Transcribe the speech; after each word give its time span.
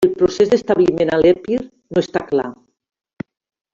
El 0.05 0.13
procés 0.19 0.47
d'establiment 0.53 1.11
a 1.11 1.19
l'Epir 1.23 1.59
no 1.61 2.03
està 2.05 2.23
clar. 2.33 2.49